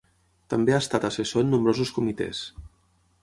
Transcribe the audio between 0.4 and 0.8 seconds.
També ha